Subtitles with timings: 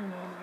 [0.00, 0.12] Amen.
[0.12, 0.39] Mm.